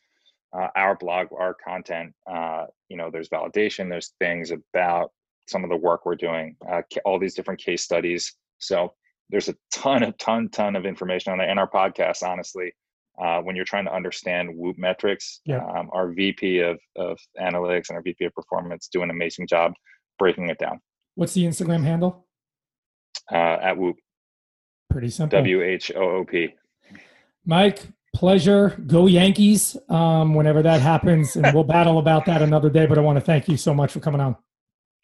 [0.54, 5.12] uh, our blog, our content, uh, you know, there's validation, there's things about
[5.52, 8.34] some of the work we're doing, uh, all these different case studies.
[8.60, 8.94] So
[9.30, 12.74] there's a ton of ton ton of information on there, and our podcast, honestly,
[13.22, 15.42] uh, when you're trying to understand Whoop metrics.
[15.46, 15.66] Yeah.
[15.66, 19.74] Um, our VP of, of analytics and our VP of performance do an amazing job
[20.18, 20.80] breaking it down.
[21.16, 22.26] What's the Instagram handle?
[23.32, 23.98] Uh, at Whoop.
[24.90, 25.38] Pretty simple.
[25.38, 26.56] W H O O P.
[27.46, 28.82] Mike, pleasure.
[28.88, 31.36] Go Yankees um, whenever that happens.
[31.36, 32.86] And we'll battle about that another day.
[32.86, 34.36] But I want to thank you so much for coming on.